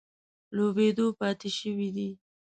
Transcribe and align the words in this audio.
لوبېدو 0.55 1.07
پاتې 1.19 1.49
شوي 1.59 1.89
دي. 1.95 2.09